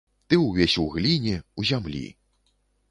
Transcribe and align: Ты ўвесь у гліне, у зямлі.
Ты 0.33 0.39
ўвесь 0.45 0.77
у 0.83 0.87
гліне, 0.95 1.37
у 1.61 1.69
зямлі. 1.73 2.05